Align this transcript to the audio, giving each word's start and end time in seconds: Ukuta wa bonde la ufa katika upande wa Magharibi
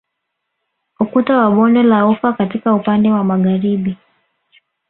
Ukuta 0.99 1.37
wa 1.37 1.49
bonde 1.51 1.83
la 1.83 2.05
ufa 2.07 2.33
katika 2.33 2.73
upande 2.73 3.11
wa 3.11 3.23
Magharibi 3.23 3.97